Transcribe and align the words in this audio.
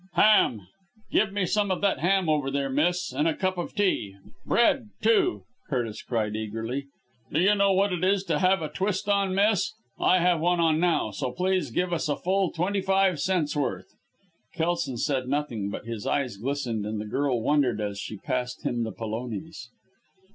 "Ham! 0.13 0.67
Give 1.11 1.31
me 1.31 1.45
some 1.45 1.69
of 1.69 1.81
that 1.81 1.99
ham 1.99 2.27
over 2.27 2.49
there, 2.49 2.71
miss, 2.71 3.13
and 3.13 3.27
a 3.27 3.35
cup 3.35 3.59
of 3.59 3.75
tea! 3.75 4.15
Bread 4.47 4.89
too!" 4.99 5.43
Curtis 5.69 6.01
cried 6.01 6.35
eagerly. 6.35 6.87
"Do 7.31 7.39
you 7.39 7.53
know 7.53 7.71
what 7.71 7.93
it 7.93 8.03
is 8.03 8.23
to 8.23 8.39
have 8.39 8.63
a 8.63 8.67
twist 8.69 9.07
on, 9.07 9.35
miss? 9.35 9.73
I 9.99 10.17
have 10.17 10.39
one 10.41 10.59
on 10.59 10.79
now 10.79 11.11
so 11.11 11.31
please 11.31 11.69
give 11.69 11.93
us 11.93 12.09
a 12.09 12.15
full 12.15 12.49
twenty 12.49 12.81
five 12.81 13.19
cents' 13.19 13.55
worth." 13.55 13.93
Kelson 14.55 14.97
said 14.97 15.27
nothing, 15.27 15.69
but 15.69 15.85
his 15.85 16.07
eyes 16.07 16.35
glistened, 16.37 16.83
and 16.83 16.99
the 16.99 17.05
girl 17.05 17.39
wondered 17.39 17.79
as 17.79 17.99
she 17.99 18.17
passed 18.17 18.63
him 18.63 18.81
the 18.83 18.91
polonies. 18.91 19.69